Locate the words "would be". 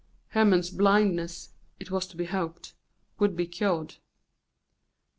3.19-3.45